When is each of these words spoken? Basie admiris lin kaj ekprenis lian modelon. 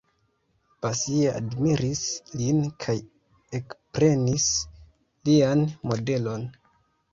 Basie 0.85 1.33
admiris 1.39 2.01
lin 2.39 2.63
kaj 2.87 2.97
ekprenis 3.61 4.49
lian 5.31 5.65
modelon. 5.93 6.53